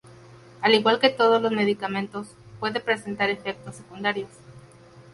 [0.61, 4.31] Al igual que todos los medicamentos, puede presentar efectos secundarios.